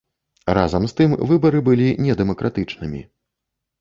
[0.57, 3.07] Разам з тым, выбары былі недэмакратычнымі.